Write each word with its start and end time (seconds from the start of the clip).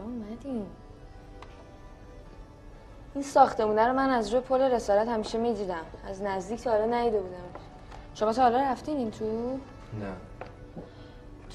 کجا 0.00 0.06
اومدیم. 0.06 0.66
این 3.14 3.24
ساختمونه 3.24 3.86
رو 3.86 3.92
من 3.92 4.10
از 4.10 4.30
روی 4.34 4.40
پل 4.40 4.60
رسالت 4.60 5.08
همیشه 5.08 5.38
می‌دیدم. 5.38 5.84
از 6.06 6.22
نزدیک 6.22 6.62
تا 6.62 6.70
حالا 6.70 6.86
ندیده 6.86 7.20
بودم. 7.20 7.60
شما 8.14 8.32
تا 8.32 8.42
حالا 8.42 8.58
رفتین 8.58 8.96
این 8.96 9.10
تو؟ 9.10 9.58
نه. 10.00 10.12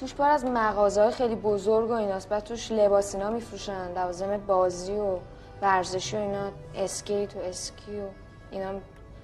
توش 0.00 0.14
پر 0.14 0.28
از 0.28 0.44
مغازه 0.44 1.10
خیلی 1.10 1.34
بزرگ 1.34 1.90
و 1.90 1.92
ایناست. 1.92 2.28
بعد 2.28 2.44
توش 2.44 2.72
لباسینا 2.72 3.30
میفروشن 3.30 3.92
لوازم 3.92 4.36
بازی 4.36 4.92
و 4.92 5.18
ورزشی 5.62 6.16
و 6.16 6.20
اینا 6.20 6.50
اسکیت 6.74 7.36
و 7.36 7.38
اسکی 7.38 8.00
و 8.00 8.08
اینا. 8.50 8.80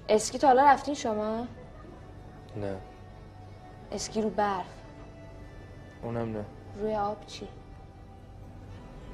اسکی 0.08 0.38
تا 0.38 0.46
حالا 0.46 0.64
رفتین 0.64 0.94
شما؟ 0.94 1.46
نه. 2.56 2.76
اسکی 3.92 4.22
رو 4.22 4.30
برف. 4.30 4.64
اونم 6.02 6.32
نه. 6.32 6.44
روی 6.80 6.94
آب 6.94 7.26
چی؟ 7.26 7.48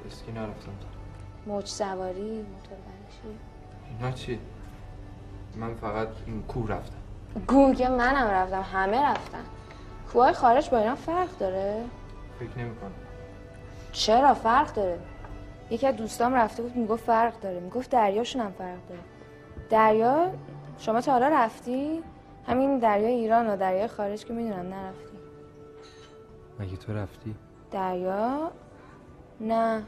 اسکی 0.07 0.31
نرفتم 0.31 0.71
موج 1.47 1.65
سواری 1.65 2.21
موتور 2.21 2.77
برشی 2.85 3.37
نه 4.01 4.13
چی؟ 4.13 4.39
من 5.55 5.75
فقط 5.75 6.07
این 6.25 6.43
کوه 6.43 6.69
رفتم. 6.71 6.95
گوگه 7.47 7.89
منم 7.89 8.27
رفتم 8.27 8.61
همه 8.61 9.01
رفتن. 9.01 9.43
کوهای 10.13 10.33
خارج 10.33 10.69
با 10.69 10.77
اینا 10.77 10.95
فرق 10.95 11.37
داره؟ 11.37 11.83
فکر 12.39 12.59
نمی 12.59 12.75
کنم 12.75 12.91
چرا 13.91 14.33
فرق 14.33 14.73
داره؟ 14.73 14.99
یکی 15.69 15.87
از 15.87 15.95
دوستام 15.95 16.33
رفته 16.33 16.63
بود 16.63 16.75
می‌گفت 16.75 17.03
فرق 17.03 17.39
داره. 17.39 17.59
می‌گفت 17.59 17.89
دریاشون 17.89 18.41
هم 18.41 18.51
فرق 18.51 18.87
داره. 18.89 19.01
دریا 19.69 20.31
شما 20.77 21.01
تا 21.01 21.11
حالا 21.11 21.27
رفتی؟ 21.27 22.03
همین 22.47 22.79
دریای 22.79 23.13
ایران 23.13 23.47
و 23.47 23.57
دریای 23.57 23.87
خارج 23.87 24.25
که 24.25 24.33
می‌دونم 24.33 24.73
نرفتی. 24.73 25.17
مگه 26.59 26.77
تو 26.77 26.93
رفتی؟ 26.93 27.35
دریا؟ 27.71 28.51
نه. 29.41 29.83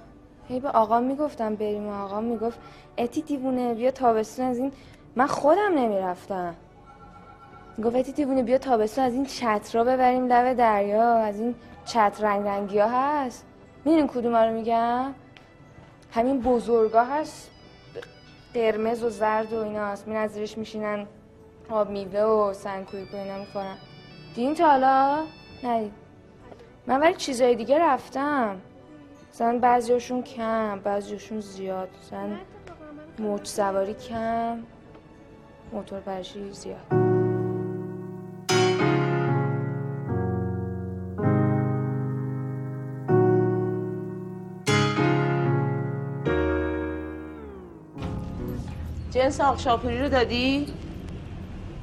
هی 0.47 0.59
به 0.59 0.69
آقا 0.69 0.99
می‌گفتم 0.99 1.55
بریم. 1.55 1.87
و 1.87 2.03
آقا 2.03 2.21
می‌گفت 2.21 2.59
اتی 2.97 3.21
دیوونه 3.21 3.73
بیا 3.73 3.91
تابستون 3.91 4.45
از 4.45 4.57
این. 4.57 4.71
من 5.15 5.27
خودم 5.27 5.73
نمی‌رفتم. 5.75 6.55
گفت 7.83 7.95
اتی 7.95 8.11
دیوونه 8.11 8.43
بیا 8.43 8.57
تابستون 8.57 9.03
از 9.05 9.13
این 9.13 9.25
چترا 9.25 9.83
ببریم 9.83 10.27
لب 10.27 10.53
دریا. 10.53 11.13
از 11.13 11.39
این 11.39 11.55
چتر 11.85 12.23
رنگ 12.23 12.47
رنگی 12.47 12.79
ها 12.79 12.87
هست. 12.87 13.45
می‌دونین 13.85 14.07
کدوم 14.07 14.35
رو 14.35 14.53
میگم؟ 14.53 15.13
همین 16.11 16.41
بزرگا 16.41 17.03
هست. 17.03 17.51
قرمز 18.53 19.03
و 19.03 19.09
زرد 19.09 19.53
و 19.53 19.63
اینا 19.63 19.85
هست. 19.85 20.07
می 20.07 20.15
نظرش 20.15 20.57
میشینن 20.57 21.05
آب 21.69 21.89
میوه 21.89 22.19
و 22.19 22.53
سنگکوی 22.53 23.03
و 23.13 23.15
اینا 23.15 23.37
می‌خورن. 23.37 23.75
دیدین 24.35 24.55
تا 24.55 24.67
حالا؟ 24.67 25.23
ندید 25.63 25.91
من 26.87 26.99
ولی 26.99 27.13
چیزای 27.13 27.55
دیگه 27.55 27.79
رفتم. 27.79 28.61
مثلا 29.33 29.59
بعضیاشون 29.61 30.23
کم 30.23 30.79
بعضیاشون 30.79 31.39
زیاد 31.41 31.89
مثلا 32.03 32.29
موج 33.19 33.45
سواری 33.45 33.93
کم 33.93 34.59
موتور 35.73 35.99
برشی 35.99 36.51
زیاد 36.51 36.77
جنس 49.11 49.41
آق 49.41 49.59
شاپوری 49.59 50.01
رو 50.01 50.09
دادی؟ 50.09 50.67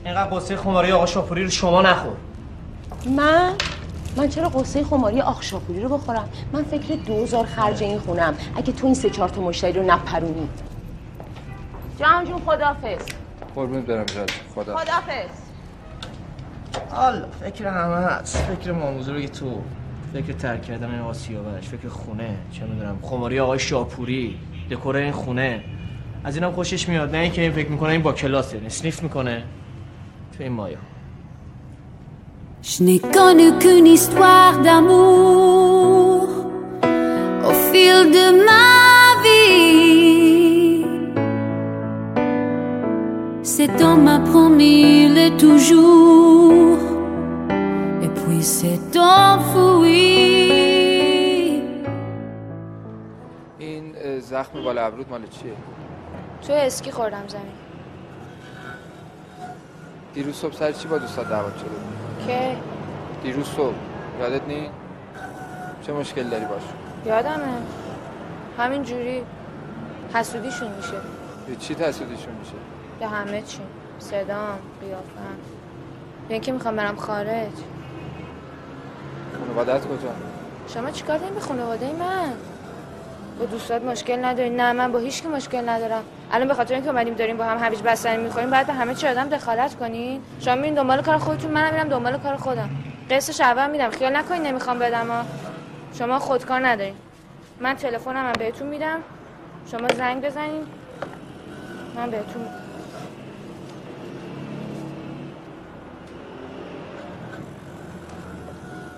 اینقدر 0.04 0.30
قصه 0.36 0.56
خماری 0.56 0.92
آقا 0.92 1.06
شاپوری 1.06 1.44
رو 1.44 1.50
شما 1.50 1.82
نخور 1.82 2.16
من؟ 3.16 3.54
من 4.18 4.28
چرا 4.28 4.48
قصه 4.48 4.84
خماری 4.84 5.20
آق 5.20 5.42
شاپوری 5.42 5.80
رو 5.80 5.88
بخورم؟ 5.88 6.28
من 6.52 6.64
فکر 6.64 6.94
دوزار 6.94 7.46
خرج 7.46 7.82
این 7.82 7.98
خونم. 7.98 8.34
اگه 8.56 8.72
تو 8.72 8.86
این 8.86 8.94
سه 8.94 9.10
چهار 9.10 9.28
تا 9.28 9.40
مشتری 9.40 9.72
رو 9.72 9.82
نپرونی. 9.82 10.48
جان 11.98 12.24
جون 12.24 12.38
خدافز 12.38 13.06
قربونت 13.54 13.86
برم 13.86 14.04
جاد 14.04 14.30
خدا 14.54 14.76
خدافز 14.76 15.30
حالا 16.90 17.26
فکر 17.40 17.66
همه 17.66 17.96
هست. 17.96 18.36
فکر 18.36 18.72
ماموزه 18.72 19.12
بگی 19.12 19.28
تو. 19.28 19.60
فکر 20.12 20.32
ترک 20.32 20.62
کردن 20.62 20.90
این 20.90 21.00
آسیابش 21.00 21.68
فکر 21.68 21.88
خونه. 21.88 22.36
چه 22.52 22.64
می‌دونم. 22.64 22.98
خماری 23.02 23.40
آقای 23.40 23.58
شاپوری. 23.58 24.38
دکور 24.70 24.96
این 24.96 25.12
خونه. 25.12 25.64
از 26.24 26.36
اینم 26.36 26.52
خوشش 26.52 26.88
میاد. 26.88 27.10
نه 27.10 27.18
اینکه 27.18 27.42
این 27.42 27.52
فکر 27.52 27.68
می‌کنه 27.68 27.90
این 27.90 28.02
با 28.02 28.12
کلاسه 28.12 28.60
اسنیف 28.66 29.02
می‌کنه. 29.02 29.42
تو 30.36 30.42
این 30.42 30.52
مایا 30.52 30.78
Je 32.61 32.83
n'ai 32.83 32.99
connu 32.99 33.47
qu'une 33.59 33.87
histoire 33.87 34.59
d'amour 34.65 36.27
au 37.49 37.53
fil 37.69 37.97
de 38.17 38.25
ma 38.49 39.21
vie. 39.23 40.85
Cet 43.43 43.81
homme 43.81 44.03
m'a 44.03 44.19
promis 44.19 45.09
le 45.17 45.27
toujours, 45.37 46.79
et 48.05 48.11
puis 48.17 48.41
s'est 48.43 48.79
enfui. 48.97 50.53
این 53.57 53.93
اه، 53.97 54.19
زخم 54.19 54.63
بالا 54.63 54.85
ابرود 54.85 55.09
مال 55.09 55.27
چیه 55.27 55.53
تو 56.47 56.53
اسکی 56.53 56.91
خوردم 56.91 57.23
زمین 57.27 57.43
دیروز 60.13 60.35
صبح 60.35 60.53
سر 60.53 60.71
چی 60.71 60.87
با 60.87 60.97
دوستات 60.97 61.29
دعوت 61.29 61.57
شده 61.57 61.69
که 62.26 62.56
دیروز 63.22 63.46
صبح. 63.46 63.74
یادت 64.20 64.48
نی 64.48 64.70
چه 65.82 65.92
مشکل 65.92 66.22
داری 66.22 66.44
باش؟ 66.44 66.62
یادمه. 67.06 67.62
همین 68.58 68.82
جوری 68.82 69.22
حسودیشون 70.14 70.68
میشه. 70.76 70.96
به 71.46 71.56
چی 71.56 71.74
تحصیلشون 71.74 72.34
میشه؟ 72.40 72.54
به 73.00 73.06
همه 73.06 73.42
چی. 73.42 73.60
صدام 73.98 74.58
قیافم. 74.80 75.36
به 76.28 76.34
اینکه 76.34 76.52
می‌خوام 76.52 76.76
برم 76.76 76.96
خارج. 76.96 77.52
خانوادت 79.38 79.86
کجا؟ 79.86 80.08
شما 80.68 80.90
چیکار 80.90 81.18
دارین 81.18 81.34
به 81.34 81.40
خانواده 81.40 81.92
من؟ 81.92 82.32
با 83.38 83.44
دوستات 83.44 83.82
مشکل 83.82 84.24
ندارین. 84.24 84.60
نه 84.60 84.72
من 84.72 84.92
با 84.92 84.98
هیچ 84.98 85.22
کی 85.22 85.28
مشکل 85.28 85.68
ندارم. 85.68 86.02
الان 86.32 86.48
به 86.48 86.54
خاطر 86.54 86.74
اینکه 86.74 86.90
اومدیم 86.90 87.14
داریم 87.14 87.36
با 87.36 87.44
هم 87.44 87.58
هویج 87.64 87.82
بستنی 87.82 88.16
می‌خوریم 88.16 88.50
بعد 88.50 88.66
به 88.66 88.72
همه 88.72 88.94
چی 88.94 89.06
آدم 89.06 89.28
دخالت 89.28 89.74
کنین. 89.74 90.22
شما 90.40 90.54
میرین 90.54 90.74
دنبال 90.74 91.02
کار 91.02 91.18
خودتون 91.18 91.50
منم 91.50 91.74
میرم 91.74 91.88
دنبال 91.88 92.18
کار 92.18 92.36
خودم. 92.36 92.70
قسطش 93.10 93.40
اول 93.40 93.70
میدم. 93.70 93.90
خیال 93.90 94.16
نکنین 94.16 94.42
نمی‌خوام 94.42 94.78
بدم. 94.78 95.26
شما 95.98 96.18
خودکار 96.18 96.66
ندارین. 96.66 96.94
من 97.60 97.74
تلفنم 97.74 98.32
بهتون 98.38 98.68
میدم. 98.68 98.98
شما 99.70 99.88
زنگ 99.88 100.24
بزنین. 100.24 100.66
من 101.96 102.10
بهتون 102.10 102.42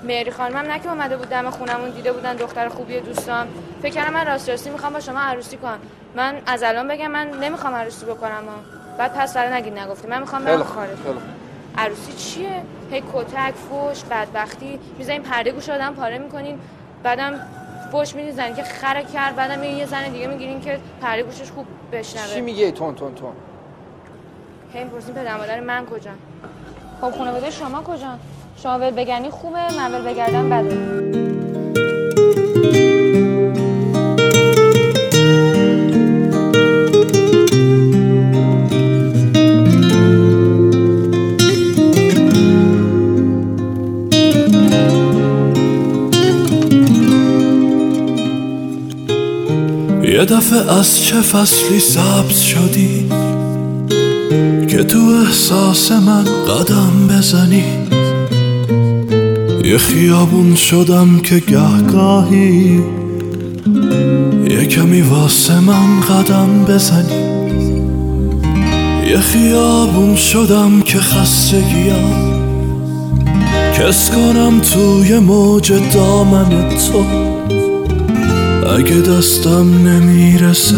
مهری 0.05 0.31
خانمم 0.31 0.71
نه 0.71 0.79
که 0.79 0.89
اومده 0.89 1.17
بود 1.17 1.29
دم 1.29 1.51
خونمون 1.51 1.91
دیده 1.91 2.13
بودن 2.13 2.37
دختر 2.37 2.69
خوبی 2.69 3.01
دوستان 3.01 3.47
فکر 3.83 3.95
کردم 3.95 4.13
من 4.13 4.27
راست 4.27 4.51
راستی 4.51 4.71
می‌خوام 4.71 4.93
با 4.93 5.01
شما 5.01 5.21
عروسی 5.21 5.57
کنم. 5.57 5.79
من 6.15 6.35
از 6.47 6.63
الان 6.63 6.89
بگم 6.89 7.11
من 7.11 7.31
نمی‌خوام 7.31 7.75
عروسی 7.75 8.07
بکنم 8.07 8.31
ها. 8.31 8.81
بعد 8.99 9.15
پس 9.15 9.35
فرا 9.35 9.55
نگید 9.57 9.79
نگفتی 9.79 10.09
من 10.09 10.21
می‌خوام 10.21 10.45
برم 10.45 10.63
خارج. 10.63 10.99
عروسی 11.79 12.13
چیه؟ 12.13 12.63
هی 12.91 13.03
کتک 13.15 13.55
فوش 13.55 14.05
بدبختی. 14.05 14.81
می‌ذارین 14.99 15.23
پرده 15.23 15.53
گوش 15.53 15.69
آدم 15.69 15.95
پاره 15.95 16.19
می‌کنین. 16.19 16.59
بعدم 17.03 17.41
فوش 17.93 18.09
زنی 18.09 18.55
که 18.55 18.63
خره 18.63 19.05
کرد. 19.05 19.37
بعدم 19.37 19.63
یه 19.65 19.87
زن 19.87 20.09
دیگه 20.09 20.27
می‌گیرین 20.27 20.61
که 20.61 20.79
پرده 21.03 21.23
گوشش 21.23 21.51
خوب 21.51 21.67
چی 21.67 21.99
بشنوه 21.99 22.41
میگه 22.41 22.73
تون 22.73 22.95
تون 22.95 23.15
تون؟ 23.15 23.33
هی 24.73 24.85
می‌پرسین 24.85 25.15
پدر 25.15 25.37
مادر 25.37 25.61
من 25.61 25.87
کجا؟ 25.87 26.11
خب 27.01 27.11
خانواده 27.19 27.51
شما 27.51 27.83
کجا؟ 27.83 28.19
شما 28.63 28.79
ول 28.79 28.91
بگردی 28.91 29.31
خوبه 29.31 29.59
من 29.77 29.95
ول 29.95 30.13
بگردم 30.13 30.51
بده. 30.51 31.01
یه 50.03 50.25
دفعه 50.25 50.79
از 50.79 51.01
چه 51.05 51.21
فصلی 51.21 51.81
سبز 51.81 52.41
شدی 52.41 53.09
که 54.69 54.85
تو 54.85 54.99
احساس 54.99 55.93
من 55.93 56.25
قدم 56.25 57.09
بزنی؟ 57.09 57.80
یه 59.71 59.79
خیابون 59.79 60.55
شدم 60.55 61.19
که 61.19 61.39
گهگاهی. 61.39 62.81
یه 64.51 64.67
کمی 64.67 65.01
واسه 65.01 65.61
من 65.61 66.01
قدم 66.01 66.65
بزنی. 66.65 67.15
یه 69.11 69.19
خیابون 69.19 70.17
شدم 70.17 70.81
که 70.81 70.99
خستگیم. 70.99 72.31
کس 73.79 74.11
کنم 74.11 74.61
توی 74.61 75.19
موج 75.19 75.73
دامن 75.95 76.69
تو. 76.69 77.05
اگه 78.79 78.97
دستم 78.97 79.89
نمی‌رسه 79.89 80.77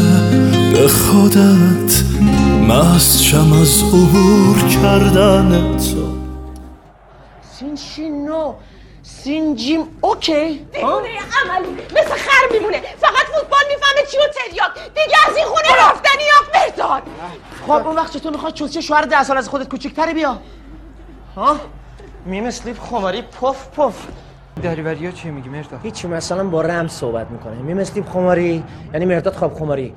به 0.72 0.88
خودت 0.88 2.02
شم 3.20 3.52
از 3.52 3.82
عبور 3.82 4.56
کردن 4.82 5.76
تو. 5.76 6.01
سین 9.24 9.54
جیم 9.56 9.80
اوکی 10.00 10.66
دیوونه 10.72 11.08
عملی 11.42 11.72
مثل 11.92 12.14
خر 12.14 12.52
میمونه. 12.52 12.80
فقط 12.80 13.26
فوتبال 13.34 13.60
می‌فهمه 13.68 14.06
چی 14.10 14.16
و 14.16 14.20
تریاک. 14.20 14.94
دیگه 14.94 15.16
از 15.28 15.36
این 15.36 15.46
خونه 15.46 15.88
رفتنی 15.88 16.22
یا 16.22 16.60
مرداد 16.60 17.02
خب 17.66 17.86
اون 17.86 17.96
وقت 17.96 18.12
چطور 18.12 18.32
می‌خواد 18.32 18.54
چوسی 18.54 18.82
شوهر 18.82 19.02
ده 19.02 19.24
سال 19.24 19.38
از 19.38 19.48
خودت 19.48 19.68
کوچیک‌تری 19.68 20.14
بیا. 20.14 20.38
ها؟ 21.36 21.56
میم 22.26 22.44
اسلیپ 22.44 22.78
خماری 22.80 23.22
پف 23.22 23.68
پف. 23.78 24.06
دریوری 24.62 25.06
ها 25.06 25.12
چی 25.12 25.30
میگی 25.30 25.48
مرتا؟ 25.48 25.78
هیچی 25.78 26.08
مثلا 26.08 26.44
با 26.44 26.62
رم 26.62 26.88
صحبت 26.88 27.30
می‌کنه 27.30 27.54
میم 27.54 27.78
اسلیپ 27.78 28.08
خماری 28.08 28.64
یعنی 28.92 29.04
مرداد 29.04 29.34
خواب 29.34 29.54
خماری. 29.54 29.94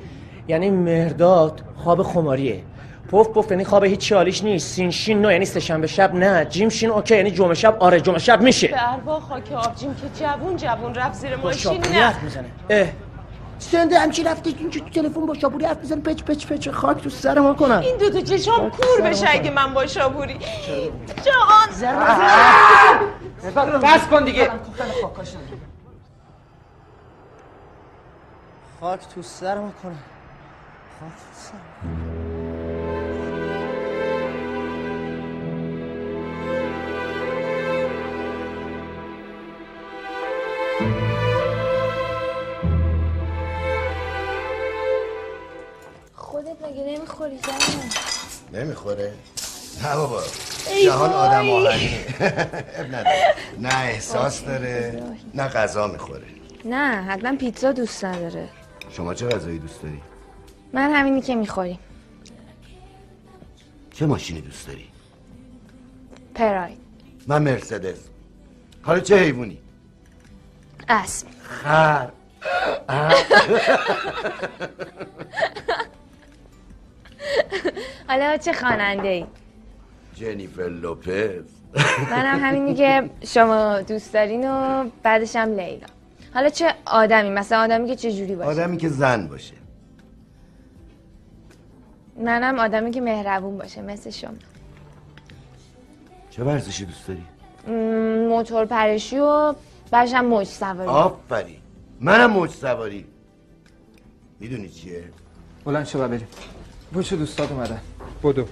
یعنی 0.48 0.70
مرداد 0.70 1.62
خواب 1.84 2.04
خماریه. 2.04 2.64
پف 3.12 3.28
پف 3.28 3.52
یعنی 3.52 3.66
خواب 3.66 3.84
هیچ 3.84 4.14
حالیش 4.14 4.44
نیست. 4.44 4.68
سین 4.74 4.92
شین 4.92 5.22
نو 5.22 5.32
یعنی 5.32 5.46
سه‌شنبه 5.46 5.88
شب 5.88 6.14
نه. 6.16 6.46
جیم 6.46 6.70
شین 6.70 6.90
اوکی 6.90 7.16
یعنی 7.16 7.32
جمعه 7.32 7.54
شب 7.54 7.78
آره 7.80 8.02
جمعه 8.02 8.20
شب 8.20 8.42
میشه. 8.42 8.68
به 8.68 8.94
اربا 8.94 9.20
خاک 9.20 9.52
آبجیم 9.52 9.96
که 9.96 10.24
جوون 10.24 10.56
جوون 10.58 10.96
رفت 10.96 11.14
زیر 11.14 11.36
با 11.36 11.44
ماشین 11.44 11.82
نه. 11.82 12.24
می‌زنه. 12.24 12.46
اه. 12.70 12.88
سنده 13.60 14.00
همچی 14.00 14.24
رفتی 14.24 14.56
اینجا 14.60 14.80
تو 14.80 14.90
تلفن 14.90 15.26
با 15.26 15.34
شاپوری 15.34 15.66
حرف 15.66 15.78
می‌زنه 15.78 16.02
پچ 16.02 16.24
پچ 16.24 16.46
پچ 16.46 16.70
خاک 16.70 17.04
تو 17.04 17.10
سر 17.10 17.40
ما 17.40 17.54
کنم 17.54 17.80
این 17.80 17.98
دو 17.98 18.10
تا 18.10 18.22
چشام 18.22 18.70
کور 18.70 19.02
بشه 19.02 19.26
اگه 19.30 19.52
من 19.52 19.74
با 19.74 19.88
شابوری. 19.88 20.38
جان 21.26 21.68
بس 23.84 24.08
کن 24.08 24.24
دیگه. 24.26 24.50
خاک 28.80 29.00
تو 29.16 29.22
سر 29.22 29.56
ما 29.56 29.72
کنم 29.84 30.00
خاک 31.00 31.10
تو 31.10 31.34
سر 31.34 32.25
نمی‌خوره. 48.56 49.14
نه 49.84 49.96
بابا. 49.96 50.22
جهان 50.86 51.14
آدم 51.14 51.50
آهنیه 51.50 52.06
اب 52.78 52.86
نداره. 52.86 53.36
نه 53.60 53.76
احساس 53.76 54.46
داره 54.46 55.04
نه 55.34 55.48
غذا 55.48 55.88
می‌خوره. 55.88 56.26
نه 56.66 57.04
حتما 57.04 57.36
پیتزا 57.36 57.72
دوست 57.72 58.06
نداره. 58.06 58.50
شما 58.92 59.14
چه 59.14 59.28
غذایی 59.28 59.60
دوست 59.60 59.82
داری؟ 59.82 60.02
من 60.74 60.94
همینی 60.94 61.22
که 61.22 61.36
می‌خوریم. 61.36 61.80
چه 63.94 64.06
ماشینی 64.06 64.42
دوست 64.42 64.68
داری؟ 64.68 64.90
پراید. 66.36 66.78
من 67.28 67.44
مرسدس. 67.44 67.98
حالا 68.82 69.00
چه 69.00 69.18
حیوانی؟ 69.18 69.58
اسب. 70.90 71.28
خر. 71.44 72.10
حالا 78.10 78.38
چه 78.38 78.54
خواننده 78.54 79.08
ای 79.08 79.26
جنیفر 80.16 80.64
لوپز. 80.64 81.46
منم 82.12 82.40
همینی 82.40 82.74
که 82.74 83.10
شما 83.26 83.82
دوست 83.82 84.14
دارین 84.14 84.52
و 84.52 84.86
بعدش 85.04 85.36
هم 85.36 85.50
لیلا. 85.50 85.88
حالا 86.34 86.50
چه 86.50 86.74
آدمی؟ 86.86 87.30
مثلا 87.30 87.64
آدمی 87.64 87.88
که 87.88 87.96
چه 87.96 88.12
جوری 88.12 88.36
باشه؟ 88.36 88.50
آدمی 88.50 88.78
که 88.78 88.90
زن 88.90 89.28
باشه. 89.28 89.54
منم 92.18 92.60
آدمی 92.60 92.92
که 92.92 93.02
مهربون 93.02 93.58
باشه 93.58 93.82
مثل 93.82 94.10
شما. 94.10 94.32
چه 96.30 96.44
ورزشی 96.44 96.86
دوست 96.86 97.08
داری؟ 97.08 97.24
موتور 98.30 98.66
پرشی 98.66 99.20
و 99.20 99.54
بعدش 99.92 100.14
هم 100.14 100.26
موج 100.26 100.48
سواری. 100.48 100.90
آفرین. 100.90 101.58
منم 102.00 102.32
موج 102.32 102.50
سواری. 102.50 103.06
می‌دونی 104.40 104.70
چیه؟ 104.70 105.04
بلند 105.66 105.86
شو 105.86 106.08
بریم. 106.08 106.28
بوشو 106.94 107.16
دوستات 107.16 107.52
اومدن. 107.52 107.80
بدو. 108.24 108.46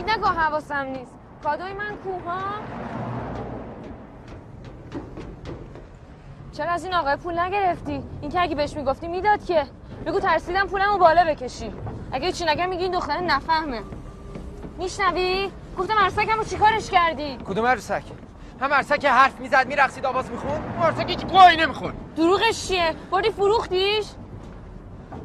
فکر 0.00 0.18
نکن 0.18 0.34
حواسم 0.34 0.86
نیست. 0.86 1.12
کادوی 1.44 1.72
من 1.72 1.96
کوها 1.96 2.40
چرا 6.52 6.70
از 6.70 6.84
این 6.84 6.94
آقای 6.94 7.16
پول 7.16 7.38
نگرفتی؟ 7.38 8.02
این 8.20 8.30
که 8.30 8.40
اگه 8.40 8.54
بهش 8.54 8.76
می‌گفتی 8.76 9.08
می‌داد 9.08 9.44
که. 9.44 9.66
بگو 10.06 10.20
ترسیدم 10.20 10.66
پولمو 10.66 10.98
بالا 10.98 11.24
بکشی. 11.24 11.72
اگه 12.12 12.32
چی 12.32 12.44
نگم 12.44 12.68
میگی 12.68 12.82
این 12.82 12.92
دختره 12.92 13.20
نفهمه. 13.20 13.82
میشنوی؟ 14.78 15.50
گفتم 15.78 15.98
عرسکمو 15.98 16.44
چیکارش 16.44 16.90
کردی؟ 16.90 17.38
کدوم 17.46 17.66
عروسک؟ 17.66 18.02
هم 18.60 18.74
عرسک 18.74 19.04
حرف 19.04 19.40
می‌زد 19.40 19.66
میرقصید 19.66 20.06
آواز 20.06 20.30
میخون 20.30 20.82
عرسک 20.82 21.10
هیچ 21.10 21.26
گوهی 21.26 21.56
نمیخون 21.56 21.92
دروغش 22.16 22.68
چیه؟ 22.68 22.94
بردی 23.10 23.30
فروختیش؟ 23.30 24.06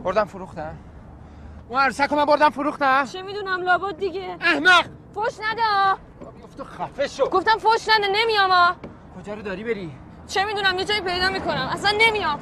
بردم 0.04 0.26
فروختم. 0.26 0.76
اون 1.70 1.80
عروسک 1.80 2.08
رو 2.10 2.16
من 2.18 2.26
بردم 2.26 2.50
فروختم 2.50 3.06
چه 3.06 3.22
می‌دونم 3.22 3.62
لابد 3.62 3.98
دیگه. 3.98 4.38
احمق! 4.42 4.86
فوش 5.14 5.34
نده. 5.52 5.62
آ. 5.62 5.96
گفت 6.44 6.58
تو 6.58 6.64
خفه 6.64 7.08
شو. 7.08 7.30
گفتم 7.30 7.58
فوش 7.58 7.90
نده 7.90 8.08
نمیام 8.14 8.52
آ. 8.52 8.72
کجا 9.20 9.34
رو 9.34 9.42
داری 9.42 9.64
بری؟ 9.64 9.92
چه 10.28 10.46
می‌دونم 10.46 10.80
یه 10.80 10.86
جایی 10.86 11.02
پیدا 11.02 11.30
می‌کنم. 11.30 11.70
اصلا 11.74 11.92
نمیام. 12.00 12.40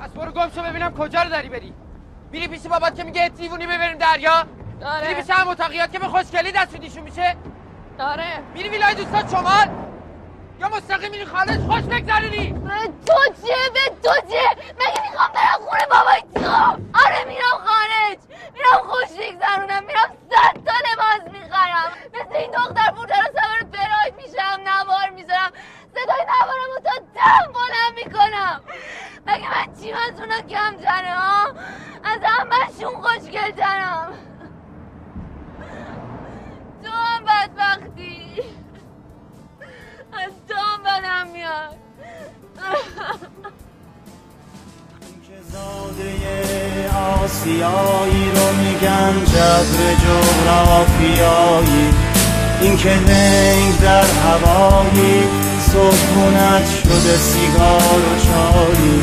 از 0.00 0.14
برو 0.14 0.30
گم 0.32 0.50
شو 0.54 0.62
ببینم 0.62 0.94
کجا 0.94 1.22
رو 1.22 1.30
داری 1.30 1.48
بری. 1.48 1.72
میری 2.32 2.48
پیش 2.48 2.66
بابات 2.66 2.96
که 2.96 3.04
میگه 3.04 3.28
دیوونی 3.28 3.66
ببریم 3.66 3.98
دریا. 3.98 4.44
میری 4.78 4.90
آره 4.90 5.14
پیش 5.14 5.30
هم 5.30 5.48
اتاقیات 5.48 5.92
که 5.92 5.98
به 5.98 6.06
خوشگلی 6.08 6.52
دست 6.52 6.76
دیشون 6.76 7.02
میشه. 7.02 7.36
آره 7.98 8.42
میری 8.54 8.68
ویلای 8.68 8.94
دوستات 8.94 9.30
شمال. 9.30 9.68
یا 10.60 10.68
مستقیم 10.68 11.10
میری 11.10 11.24
خارج 11.24 11.60
خوش 11.60 11.82
بگذرونی. 11.82 12.52
به 12.52 12.70
تو 13.06 13.46
چه 13.46 13.54
به 13.74 13.94
تو 14.02 14.14
چه 14.30 14.42
مگه 14.78 15.10
می‌خوام 15.10 15.28
برم 15.34 15.66
خونه 15.68 15.86
بابای 15.90 16.22
تو 16.34 16.40
زاده 45.30 46.10
آسیایی 47.22 48.24
رو 48.34 48.46
میگن 48.62 49.14
جغرافیایی. 50.84 51.86
این 52.60 52.76
که 52.76 52.88
لنگ 52.88 53.80
در 53.82 54.04
هوایی 54.04 55.22
صبحونت 55.72 56.66
شده 56.82 57.16
سیگار 57.16 57.98
و 57.98 58.18
چایی. 58.26 59.02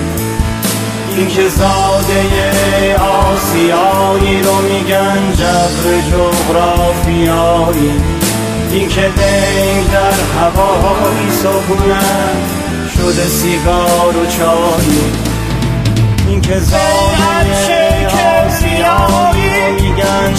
این 1.18 1.28
که 1.28 1.50
زاده 1.50 2.96
آسیایی 2.98 4.42
رو 4.44 4.56
میگن 4.62 5.34
جبر 5.34 5.86
جغرافیایی. 6.12 7.92
این 8.72 8.90
که 8.90 9.02
لنگ 9.02 9.92
در 9.92 10.14
هوایی 10.40 11.32
صبحونت 11.44 12.38
شده 12.98 13.28
سیگار 13.28 14.18
و 14.18 14.26
چایی. 14.26 15.27
که 16.48 16.60
زاده 16.60 18.08
آسیایی 18.08 19.72
میگن. 19.82 20.34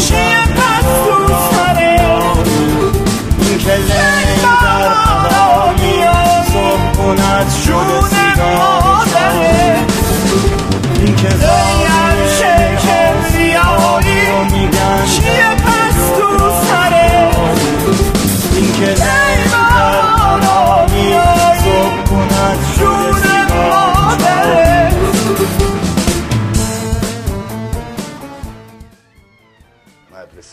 این 3.40 3.58
که 3.58 3.72
لنگ 3.72 4.42
در 4.42 4.88
هوایی 4.88 6.04
صبحونت 6.52 7.50
شده 7.66 8.00
سیگار 8.08 8.82
و 8.84 9.04
چای 9.14 9.76
این 11.04 11.16
که 11.16 11.28
زاده 11.28 11.88
آسیایی 13.18 14.20
میگن. 14.52 15.06
چیه 15.06 15.50
پس 15.64 15.96
تو 16.18 16.28
سره 16.70 17.30
که 18.72 18.86
لنگ 18.86 19.50
در 19.50 20.38
کند 22.10 22.58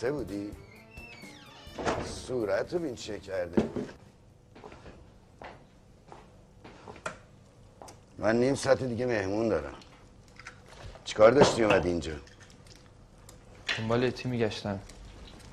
مدرسه 0.05 0.11
بودی؟ 0.11 0.51
صورت 2.05 2.73
رو 2.73 2.79
بین 2.79 2.95
چه 2.95 3.19
کرده 3.19 3.69
من 8.17 8.35
نیم 8.39 8.55
ساعت 8.55 8.83
دیگه 8.83 9.05
مهمون 9.05 9.49
دارم 9.49 9.75
چیکار 11.05 11.31
داشتی 11.31 11.63
اومد 11.63 11.85
اینجا؟ 11.85 12.11
دنبال 13.77 14.03
اتی 14.03 14.29
میگشتم 14.29 14.79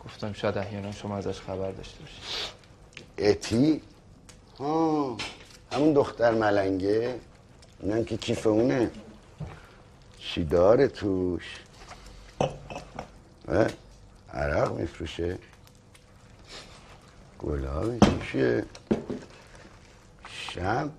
گفتم 0.04 0.32
شاید 0.32 0.59
احیانا 0.59 0.92
شما 0.92 1.16
ازش 1.16 1.40
خبر 1.40 1.71
داشته 1.71 2.00
باشید 2.00 2.23
اتی؟ 3.18 3.82
ها 4.59 5.16
همون 5.73 5.92
دختر 5.92 6.30
ملنگه 6.30 7.21
اینم 7.80 8.04
که 8.04 8.16
کیف 8.16 8.47
اونه 8.47 8.90
چی 10.18 10.44
داره 10.44 10.88
توش 10.88 11.61
اه؟ 13.49 13.66
عرق 14.33 14.73
میفروشه. 14.73 15.39
گلابی 17.39 17.99
چیه 18.33 18.65
شم. 20.29 20.91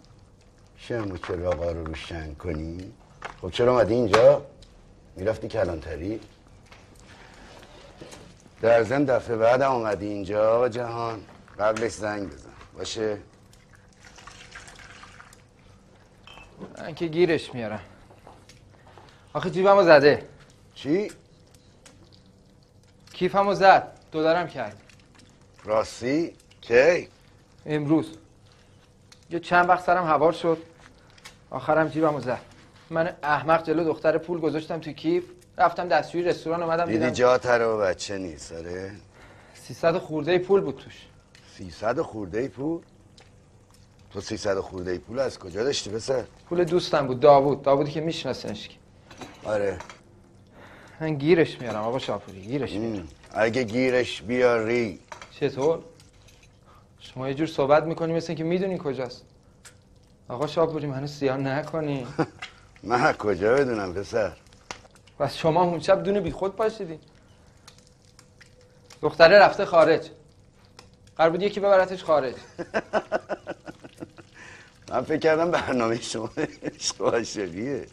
شم 0.77 1.11
و 1.11 1.17
چراغا 1.17 1.71
رو 1.71 1.83
روشن 1.83 2.33
کنی؟ 2.33 2.93
خب 3.41 3.49
چرا 3.49 3.71
اومدی 3.71 3.93
اینجا؟ 3.93 4.45
می‌رفتی 5.15 5.47
کلانتری. 5.47 6.19
در 8.61 8.83
زن 8.83 9.03
دفعه 9.03 9.35
بعد 9.35 9.61
اومدی 9.61 10.07
اینجا 10.07 10.55
آقا 10.55 10.69
جهان. 10.69 11.19
قبلش 11.59 11.91
زنگ 11.91 12.29
بزن. 12.29 12.49
باشه؟ 12.73 13.17
من 16.77 16.95
که 16.95 17.07
گیرش 17.07 17.53
میارم. 17.53 17.81
آخه 19.33 19.49
جیبمو 19.49 19.83
زده. 19.83 20.29
چی؟ 20.75 21.11
کیفمو 23.13 23.53
زد. 23.53 23.87
دلارم 24.11 24.47
کرد. 24.47 24.77
راستی؟ 25.63 26.33
کی؟ 26.61 27.07
امروز. 27.65 28.17
یه 29.29 29.39
چند 29.39 29.69
وقت 29.69 29.83
سرم 29.83 30.05
هوار 30.05 30.31
شد. 30.31 30.57
آخرم 31.49 31.87
جیبمو 31.87 32.19
زد. 32.19 32.39
من 32.89 33.15
احمق 33.23 33.63
جلو 33.63 33.83
دختر 33.83 34.17
پول 34.17 34.39
گذاشتم 34.39 34.79
تو 34.79 34.91
کیف. 34.91 35.23
رفتم 35.57 35.87
دستشویی 35.87 36.23
رستوران 36.23 36.63
اومدم 36.63 36.85
دیدی 36.85 37.11
جا 37.11 37.37
تره 37.37 37.65
و 37.65 37.77
بچه 37.77 38.17
نیست 38.17 38.53
آره؟ 38.53 38.91
300 39.55 39.97
خورده 39.97 40.39
پول 40.39 40.61
بود 40.61 40.75
توش. 40.75 41.07
سیصد 41.57 42.01
خورده 42.01 42.39
ای 42.39 42.47
پول؟ 42.47 42.81
تو 44.13 44.21
سیصد 44.21 44.59
خورده 44.59 44.91
ای 44.91 44.97
پول 44.97 45.19
از 45.19 45.39
کجا 45.39 45.63
داشتی 45.63 45.89
پسر؟ 45.89 46.23
پول 46.49 46.63
دوستم 46.63 47.07
بود 47.07 47.19
داوود. 47.19 47.61
داوودی 47.61 47.91
که 47.91 48.01
میشناسنش. 48.01 48.67
که 48.69 48.75
آره. 49.43 49.77
من 51.01 51.15
گیرش 51.15 51.61
میارم 51.61 51.83
آقا 51.83 51.99
شاپوری 51.99 52.41
گیرش 52.41 52.71
میارم. 52.71 53.07
اگه 53.33 53.63
گیرش 53.63 54.21
بیاری. 54.21 54.99
چطور؟ 55.39 55.79
شما 56.99 57.27
یه 57.27 57.33
جور 57.33 57.47
صحبت 57.47 57.83
می‌کنی 57.83 58.13
مثل 58.13 58.33
که 58.33 58.43
می‌دونی 58.43 58.77
کجاست. 58.83 59.25
آقا 60.29 60.47
شاپوری 60.47 60.87
منو 60.87 61.07
سیاه 61.07 61.37
نکنی. 61.37 62.07
من 62.83 63.13
کجا 63.13 63.53
بدونم 63.53 63.93
پسر؟ 63.93 64.31
پس 65.19 65.35
شما 65.35 65.63
اون 65.63 65.79
شب 65.79 66.03
دونه 66.03 66.19
بی 66.19 66.31
خود 66.31 66.55
پاشیدین 66.55 66.99
دختره 69.01 69.39
رفته 69.39 69.65
خارج. 69.65 70.09
قرار 71.17 71.29
بود 71.29 71.41
یکی 71.41 71.59
ببرتش 71.59 72.03
خارج. 72.03 72.35
من 74.89 75.01
فکر 75.01 75.17
کردم 75.17 75.51
برنامه 75.51 76.01
شما 76.01 76.29
عشق 76.75 77.01
و 77.01 77.05
عاشقیه 77.05 77.85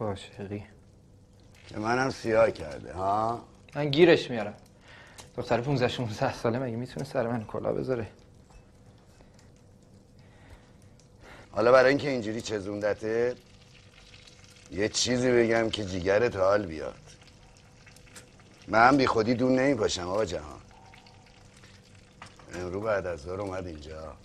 عاشقی. 0.00 0.77
که 1.68 1.78
منم 1.78 2.10
سیاه 2.10 2.50
کرده 2.50 2.92
ها؟ 2.92 3.44
من 3.74 3.90
گیرش 3.90 4.30
میارم. 4.30 4.54
دختر 5.36 5.60
15 5.60 5.88
16 5.88 6.34
ساله 6.34 6.58
مگه 6.58 6.76
می‌تونه 6.76 7.06
سر 7.06 7.26
من 7.26 7.44
کلا 7.44 7.72
بذاره؟ 7.72 8.06
حالا 11.50 11.72
برای 11.72 11.88
اینکه 11.88 12.10
اینجوری 12.10 12.40
چزوندته 12.40 13.36
یه 14.70 14.88
چیزی 14.88 15.30
بگم 15.32 15.70
که 15.70 15.84
جیگرت 15.84 16.36
حال 16.36 16.66
بیاد. 16.66 16.94
من 18.68 18.96
بی 18.96 19.06
خودی 19.06 19.34
دون 19.34 19.58
نمی 19.58 19.74
پاشم 19.74 20.08
آقا 20.08 20.24
جهان. 20.24 20.60
امرو 22.54 22.80
بعد 22.80 23.06
از 23.06 23.20
ظهر 23.20 23.40
اومد 23.40 23.66
اینجا. 23.66 24.16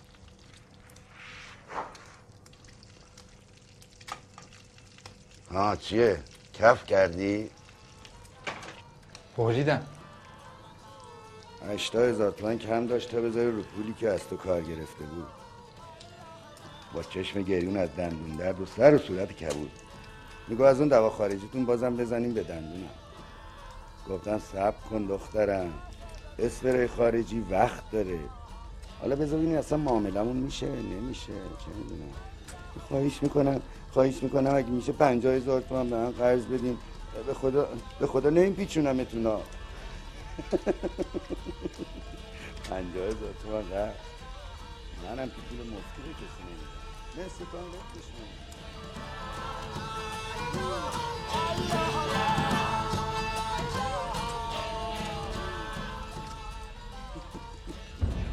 ها 5.50 5.76
چیه؟ 5.76 6.22
کف 6.54 6.86
کردی؟ 6.86 7.50
بریدم. 9.36 9.86
هشتا 11.68 11.98
هزار 11.98 12.30
تومن 12.30 12.58
کم 12.58 12.86
داشت 12.86 13.10
تا 13.10 13.20
بذاری 13.20 13.50
رو 13.50 13.62
پولی 13.62 13.94
که 14.00 14.08
از 14.08 14.28
تو 14.28 14.36
کار 14.36 14.62
گرفته 14.62 15.04
بود. 15.04 15.26
با 16.94 17.02
چشم 17.02 17.42
گریون 17.42 17.76
از 17.76 17.88
دندون 17.96 18.36
درد 18.36 18.60
و 18.60 18.66
سر 18.66 18.94
و 18.94 18.98
صورت 18.98 19.32
کبود. 19.32 19.70
میگو 20.48 20.62
از 20.62 20.78
اون 20.78 20.88
دوا 20.88 21.10
خارجیتون 21.10 21.64
بازم 21.64 21.96
بزنیم 21.96 22.34
به 22.34 22.42
دندونم. 22.42 22.90
گفتم 24.08 24.38
صبر 24.38 24.88
کن 24.90 25.06
دخترم. 25.06 25.72
اسپری 26.38 26.86
خارجی 26.86 27.46
وقت 27.50 27.90
داره. 27.90 28.18
حالا 29.00 29.16
بذار 29.16 29.38
ببینیم 29.38 29.58
اصلا 29.58 29.78
معاملمون 29.78 30.36
میشه 30.36 30.66
نمیشه 30.66 31.32
چه 31.32 31.76
می‌دونم. 31.78 32.12
خواهش 32.88 33.22
می‌کنم. 33.22 33.60
خواهش 33.94 34.22
می‌کنم 34.22 34.54
اگه 34.54 34.68
میشه 34.68 34.92
پنجاه 34.92 35.34
هزار 35.34 35.60
تومن 35.60 35.90
به 35.90 35.96
من 35.96 36.10
قرض 36.10 36.44
بدین. 36.44 36.78
به 37.26 37.34
خدا 37.34 37.68
به 38.00 38.06
خدا 38.06 38.30
نمیپیچونمتون 38.30 39.26
ها. 39.26 39.40
پنجاه 42.70 43.06
هزار 43.06 43.34
تومن 43.42 43.62
قرض 43.62 43.94
منم 45.04 45.28
که 45.28 45.36
پول 45.48 45.58
مفتی 45.58 46.02
به 46.02 46.12
کسی 46.14 46.42
نمیدم 46.46 47.46
قرضش 47.52 48.08
نمیدم 48.18 48.54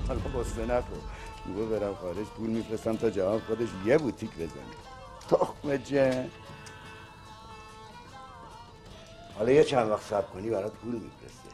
حالا 0.07 0.19
بسته 0.19 0.65
نکن 0.65 1.01
میگو 1.45 1.65
برم 1.65 1.95
خارج 1.95 2.27
پول 2.27 2.49
میفرستم 2.49 2.95
تا 2.95 3.09
جهان 3.09 3.39
خودش 3.39 3.69
یه 3.85 3.97
بوتیک 3.97 4.31
بزنه. 4.35 4.90
جن 5.65 6.29
حالا 9.37 9.51
یه 9.51 9.63
چند 9.63 9.89
وقت 9.89 10.01
صبر 10.01 10.27
کنی 10.27 10.49
برات 10.49 10.73
پول 10.73 10.95
میفرسته. 10.95 11.49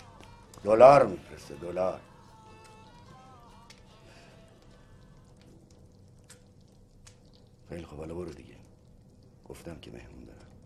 دلار 0.63 1.05
میفرسته 1.05 1.55
دلار. 1.55 1.99
خیلی 7.69 7.85
خب 7.85 7.97
حالا 7.97 8.13
برو 8.13 8.33
دیگه. 8.33 8.55
گفتم 9.49 9.79
که 9.79 9.91
مهمون 9.91 10.25
دارم. 10.25 10.56